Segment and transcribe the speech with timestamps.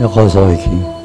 [0.00, 1.01] 要好受一些。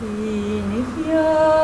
[0.00, 1.57] 이니 히야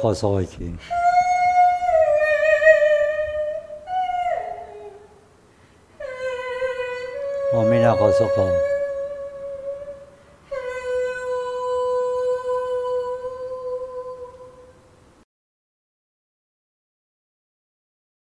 [0.00, 0.78] Kawasaki.
[7.52, 8.77] Momina Kawasaki.